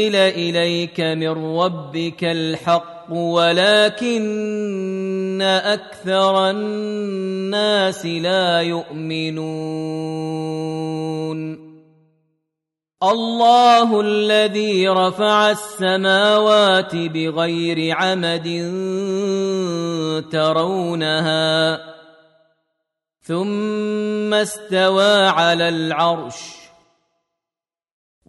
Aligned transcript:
أنزل 0.00 0.16
إليك 0.16 1.00
من 1.00 1.58
ربك 1.58 2.24
الحق 2.24 3.12
ولكن 3.12 4.22
أكثر 5.42 6.50
الناس 6.50 8.06
لا 8.06 8.60
يؤمنون. 8.60 9.80
الله 13.02 14.00
الذي 14.00 14.88
رفع 14.88 15.50
السماوات 15.50 16.96
بغير 16.96 17.96
عمد 17.96 18.48
ترونها 20.32 21.80
ثم 23.22 24.34
استوى 24.34 25.26
على 25.26 25.68
العرش 25.68 26.59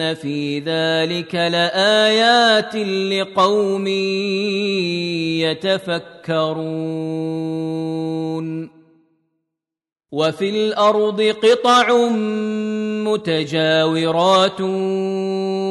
ان 0.00 0.14
في 0.14 0.58
ذلك 0.58 1.34
لايات 1.34 2.76
لقوم 2.76 3.86
يتفكرون 5.60 6.70
وفي 10.12 10.50
الأرض 10.50 11.22
قطع 11.22 12.08
متجاورات 13.04 14.60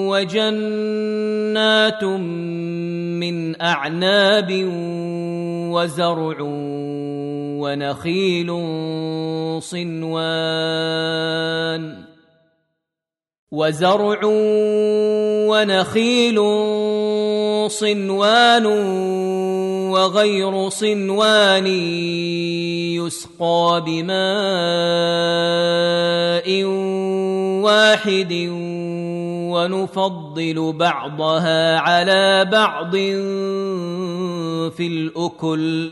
وجنات 0.09 2.03
من 2.03 3.61
اعناب 3.61 4.49
وزرع 5.73 6.37
ونخيل 7.59 8.47
صنوان 9.61 10.69
وزرع 13.51 14.19
ونخيل 15.49 16.37
صنوان 17.71 18.65
وغير 19.89 20.69
صنوان 20.69 21.67
يسقى 22.97 23.83
بماء 23.85 24.13
واحد 27.65 28.33
ونفضل 29.49 30.73
بعضها 30.73 31.79
على 31.79 32.45
بعض 32.45 32.91
في 34.77 34.87
الأكل. 34.87 35.91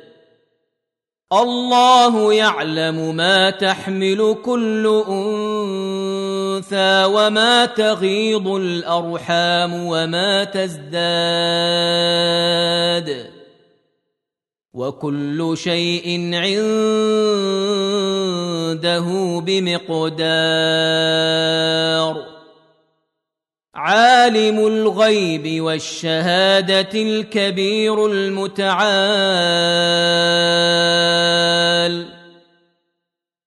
الله 1.33 2.33
يعلم 2.33 3.15
ما 3.15 3.49
تحمل 3.49 4.37
كل 4.45 5.03
أنثى 5.07 7.03
وما 7.05 7.65
تغيض 7.65 8.47
الأرحام 8.47 9.85
وما 9.85 10.43
تزداد 10.43 10.91
وكل 14.73 15.53
شيء 15.57 16.35
عنده 16.35 16.59
بمقدار 19.45 20.21
عالم 23.81 24.67
الغيب 24.67 25.61
والشهادة 25.63 26.89
الكبير 26.93 28.05
المتعال. 28.05 28.81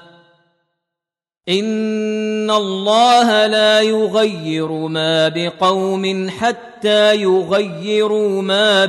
ان 1.51 2.51
الله 2.51 3.47
لا 3.47 3.81
يغير 3.81 4.71
ما 4.71 5.27
بقوم 5.27 6.29
حتى 6.29 7.15
يغيروا 7.15 8.41
ما 8.41 8.85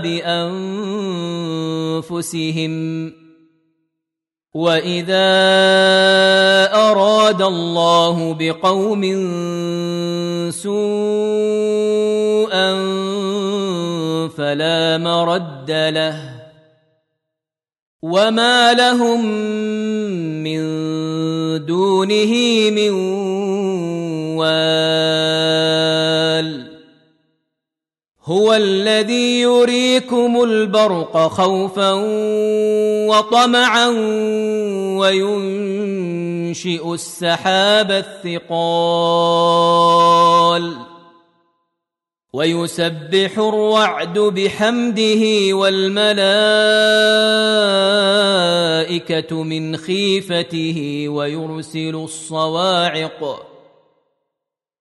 بانفسهم 2.03 2.73
واذا 4.55 5.33
اراد 6.75 7.43
الله 7.43 8.37
بقوم 8.39 9.03
سوءا 10.51 10.83
فلا 14.29 14.99
مرد 14.99 15.71
له 15.71 16.43
وما 18.03 18.73
لهم 18.73 19.27
دونه 21.59 22.33
من 22.71 22.91
وال. 24.39 25.13
هو 28.25 28.55
الذي 28.55 29.41
يريكم 29.41 30.43
البرق 30.43 31.17
خوفا 31.17 31.93
وطمعا 33.09 33.89
وينشئ 34.99 36.95
السحاب 36.95 37.91
الثقال. 37.91 38.53
ويسبح 42.35 43.39
الرعد 43.39 44.19
بحمده 44.19 45.57
والملائكة 45.57 46.23
من 49.43 49.77
خيفته 49.77 51.09
ويرسل 51.09 51.95
الصواعق 51.95 53.47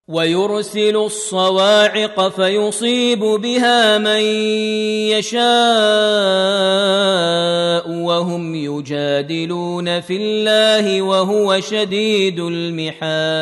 ويرسل 0.08 0.96
الصواعق 0.96 2.28
فيصيب 2.28 3.20
بها 3.20 3.98
من 3.98 4.22
يشاء 5.12 5.42
وهم 7.90 8.56
يجادلون 8.56 10.02
في 10.02 10.18
الله 10.18 11.02
وهو 11.02 11.60
شديد 11.60 12.40
المحال. 12.40 13.42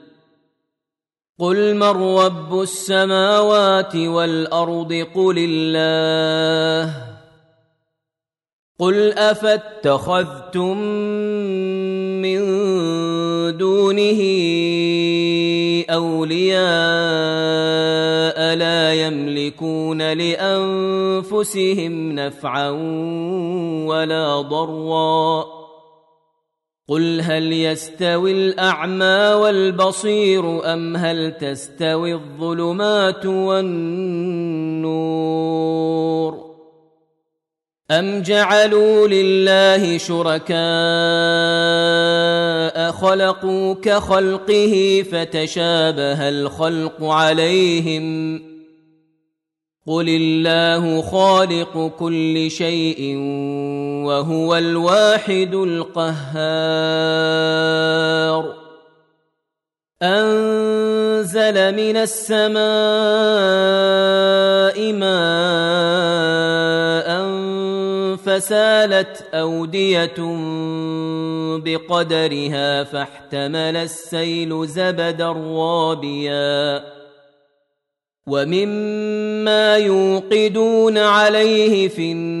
قل 1.41 1.75
من 1.75 2.17
رب 2.17 2.61
السماوات 2.61 3.95
والارض 3.95 4.93
قل 5.15 5.35
الله 5.49 6.93
قل 8.79 9.13
افاتخذتم 9.13 10.77
من 12.21 12.41
دونه 13.57 14.21
اولياء 15.89 16.61
لا 18.55 18.93
يملكون 18.93 20.13
لانفسهم 20.13 22.11
نفعا 22.11 22.69
ولا 23.85 24.41
ضرا 24.41 25.60
قل 26.91 27.21
هل 27.21 27.53
يستوي 27.53 28.31
الاعمى 28.31 29.33
والبصير 29.33 30.73
ام 30.73 30.97
هل 30.97 31.37
تستوي 31.37 32.13
الظلمات 32.13 33.25
والنور 33.25 34.81
ام 37.91 38.21
جعلوا 38.21 39.07
لله 39.07 39.97
شركاء 39.97 40.51
خلقوا 42.91 43.73
كخلقه 43.73 45.05
فتشابه 45.11 46.29
الخلق 46.29 47.03
عليهم 47.03 48.35
قل 49.87 50.09
الله 50.09 51.01
خالق 51.01 51.91
كل 51.99 52.51
شيء 52.51 53.17
وهو 54.05 54.55
الواحد 54.55 55.53
القهار. 55.53 56.11
أنزل 60.03 61.75
من 61.75 61.97
السماء 61.97 62.61
ماء 64.93 65.71
فسالت 68.15 69.23
أودية 69.33 70.15
بقدرها 71.57 72.83
فاحتمل 72.83 73.77
السيل 73.77 74.67
زبدا 74.67 75.31
رابيا. 75.31 76.83
ومما 78.27 79.77
يوقدون 79.77 80.97
عليه 80.97 81.87
في 81.87 82.11
النار 82.11 82.40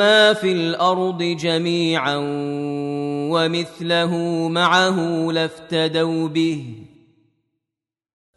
ما 0.00 0.32
في 0.32 0.52
الأرض 0.52 1.22
جميعا 1.22 2.16
ومثله 3.30 4.16
معه 4.48 5.30
لافتدوا 5.32 6.28
به 6.28 6.64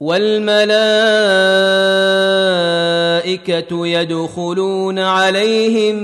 والملائكة 0.00 0.66
يدخلون 3.86 4.98
عليهم 4.98 5.96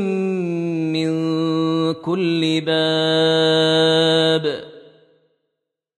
من 0.92 1.11
كل 1.94 2.61
باب. 2.61 4.44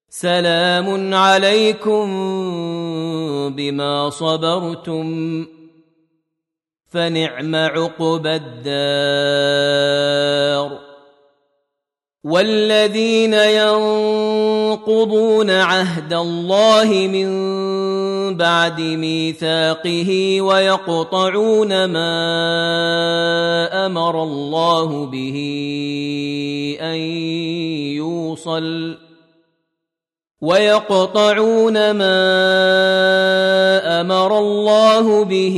سلام 0.09 1.13
عليكم 1.13 2.05
بما 3.55 4.09
صبرتم 4.09 5.45
فنعم 6.87 7.55
عقبى 7.55 8.35
الدار. 8.35 9.73
والذين 12.23 13.33
ينقضون 13.33 14.89
عهد 15.49 16.13
الله 16.13 17.07
من 17.11 17.53
بعد 18.37 18.81
ميثاقه 18.81 20.41
ويقطعون 20.41 21.85
ما 21.85 22.13
أمر 23.85 24.23
الله 24.23 25.05
به 25.05 25.37
أن 26.81 26.97
يوصل 27.95 28.97
ويقطعون 30.41 31.91
ما 31.91 32.19
أمر 34.01 34.37
الله 34.39 35.25
به 35.25 35.57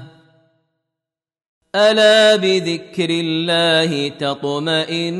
ألا 1.75 2.35
بذكر 2.35 3.09
الله 3.09 4.07
تطمئن 4.09 5.15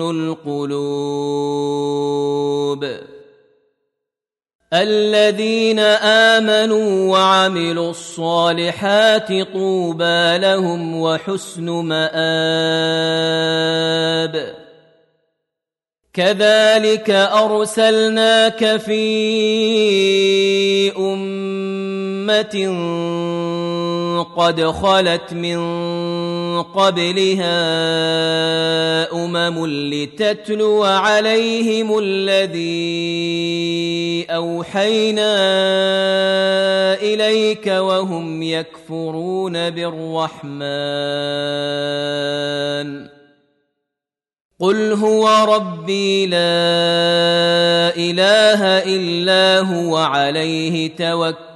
القلوب 0.00 1.16
الذين 4.72 5.78
آمنوا 6.38 7.12
وعملوا 7.12 7.90
الصالحات 7.90 9.28
طوبى 9.52 10.38
لهم 10.38 11.00
وحسن 11.00 11.64
مآب 11.70 12.16
كذلك 16.12 17.10
أرسلناك 17.10 18.76
في 18.76 19.02
أمة 20.96 22.66
قد 24.22 24.62
خلت 24.62 25.32
من 25.32 25.58
قبلها 26.62 27.52
أمم 29.12 29.66
لتتلو 29.66 30.84
عليهم 30.84 31.98
الذي 31.98 33.46
أوحينا 34.30 35.34
إليك 36.94 37.66
وهم 37.66 38.42
يكفرون 38.42 39.70
بالرحمن. 39.70 40.56
قل 44.60 44.92
هو 44.92 45.28
ربي 45.54 46.26
لا 46.26 46.36
إله 47.96 48.62
إلا 48.64 49.60
هو 49.60 49.96
عليه 49.96 50.88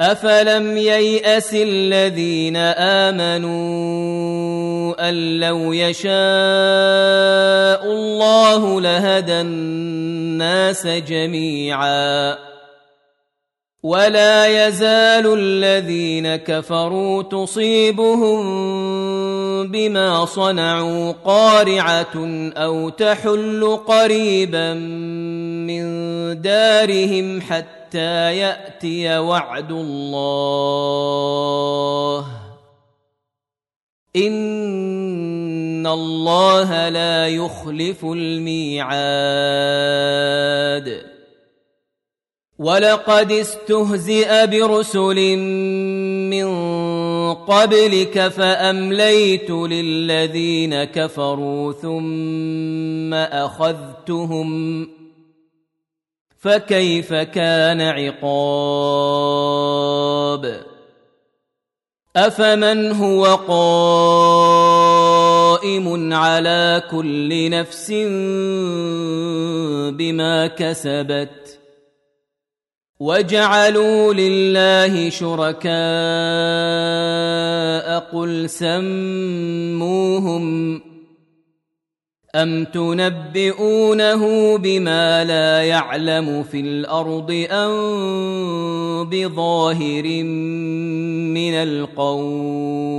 افلم 0.00 0.76
يياس 0.76 1.54
الذين 1.54 2.56
امنوا 3.06 3.88
ان 5.08 5.40
لو 5.40 5.72
يشاء 5.72 6.10
الله 7.84 8.80
لهدى 8.80 9.40
الناس 9.40 10.86
جميعا 10.86 12.36
ولا 13.82 14.66
يزال 14.66 15.38
الذين 15.38 16.36
كفروا 16.36 17.22
تصيبهم 17.22 18.40
بما 19.68 20.24
صنعوا 20.24 21.12
قارعه 21.24 22.50
أو 22.56 22.88
تحل 22.88 23.78
قريبا 23.86 24.74
من 24.74 25.82
دارهم 26.42 27.40
حتى 27.40 27.79
يأتي 27.94 29.18
وعد 29.18 29.72
الله. 29.72 31.06
إن 34.16 35.86
الله 35.86 36.88
لا 36.88 37.28
يخلف 37.28 38.04
الميعاد. 38.04 39.50
ولقد 42.60 43.32
استهزئ 43.32 44.46
برسل 44.46 45.36
من 46.30 46.48
قبلك 47.34 48.28
فأمليت 48.28 49.50
للذين 49.50 50.84
كفروا 50.84 51.72
ثم 51.72 53.14
أخذتهم 53.14 54.88
فكيف 56.40 57.14
كان 57.14 57.80
عقاب؟ 57.80 59.20
أفمن 62.16 62.92
هو 62.92 63.24
قائم 63.34 64.54
على 66.14 66.82
كل 66.90 67.50
نفس 67.50 67.90
بما 69.96 70.46
كسبت؟ 70.46 71.58
وجعلوا 73.00 74.14
لله 74.14 75.10
شركاء 75.10 75.70
قل 78.12 78.50
سموهم 78.50 79.90
ام 82.34 82.64
تنبئونه 82.64 84.56
بما 84.58 85.24
لا 85.24 85.62
يعلم 85.62 86.42
في 86.42 86.60
الأرض 86.60 87.46
ام 87.50 89.08
بظاهر 89.10 90.22
من 91.34 91.54
القول 91.54 92.90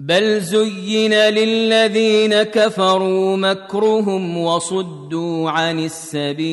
بل 0.00 0.40
زين 0.40 1.14
للذين 1.14 2.42
كفروا 2.42 3.36
مكرهم 3.36 4.38
وصدوا 4.38 5.50
عن 5.50 5.78
السبيل 5.78 6.52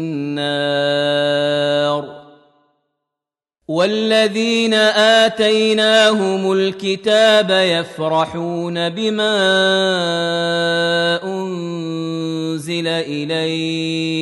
والذين 3.67 4.73
آتيناهم 4.73 6.51
الكتاب 6.51 7.49
يفرحون 7.49 8.89
بما 8.89 9.33
أنزل 11.23 12.87
إليك. 12.87 14.21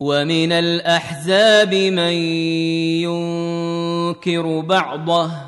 ومن 0.00 0.52
الأحزاب 0.52 1.74
من 1.74 2.12
ينكر 3.02 4.60
بعضه. 4.60 5.47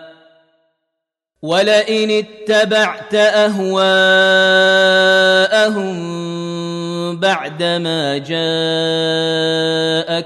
ولئن 1.41 2.11
اتبعت 2.11 3.15
أهواءهم 3.15 3.81
بعدما 7.19 8.17
جاءك 8.17 8.35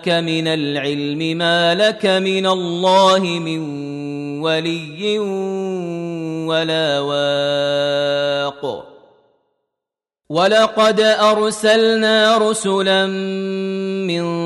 من 0.09 0.47
العلم 0.47 1.37
ما 1.37 1.75
لك 1.75 2.05
من 2.05 2.45
الله 2.45 3.19
من 3.19 3.59
ولي 4.41 5.19
ولا 6.47 6.99
واق. 6.99 8.85
ولقد 10.29 10.99
أرسلنا 10.99 12.37
رسلا 12.37 13.05
من 13.05 14.44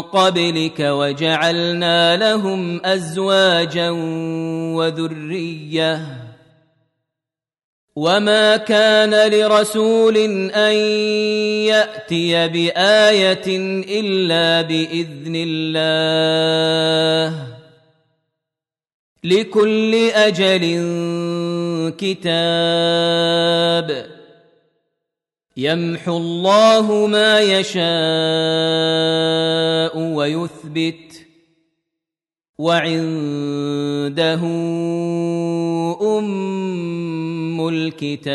قبلك 0.00 0.80
وجعلنا 0.80 2.16
لهم 2.16 2.86
أزواجا 2.86 3.90
وذرية. 4.76 6.00
وما 7.96 8.56
كان 8.56 9.30
لرسول 9.30 10.16
أن 10.50 10.74
يأتي 11.66 12.48
بآية 12.48 13.46
إلا 14.00 14.62
بإذن 14.62 15.32
الله. 15.36 17.46
لكل 19.24 20.10
أجل 20.14 20.64
كتاب. 21.98 24.17
يمحو 25.58 26.16
الله 26.16 27.06
ما 27.06 27.40
يشاء 27.40 27.82
ويثبت 29.98 31.26
وعنده 32.58 34.40
أم 36.18 37.68
الكتاب 37.68 38.28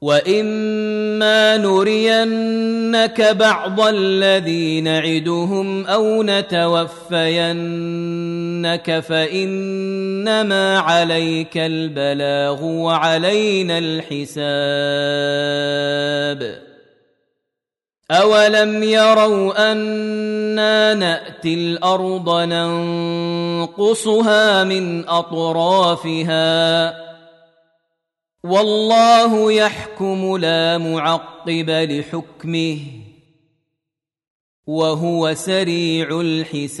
وإما 0.00 1.56
نرينك 1.56 3.20
بعض 3.20 3.80
الذي 3.80 4.80
نعدهم 4.80 5.86
أو 5.86 6.22
نتوفينك 6.22 7.40
فانما 10.26 10.78
عليك 10.78 11.56
البلاغ 11.56 12.64
وعلينا 12.64 13.78
الحساب 13.78 14.40
اولم 18.10 18.82
يروا 18.82 19.72
أنا 19.72 20.94
ناتي 20.94 21.54
الأرض 21.54 22.30
ننقصها 23.60 24.04
من 24.64 25.08
اطرافها 25.08 26.94
والله 28.44 29.52
يحكم 29.52 30.36
لا 30.36 30.78
معقب 30.78 31.70
لحكمه 31.70 32.78
وهو 34.66 35.34
سريع 35.34 36.20
الحساب 36.20 36.80